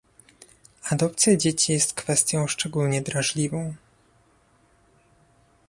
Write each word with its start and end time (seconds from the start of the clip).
Adopcja 0.89 1.37
dzieci 1.37 1.73
jest 1.73 1.93
kwestią 1.93 2.47
szczególnie 2.47 3.01
drażliwą 3.01 3.73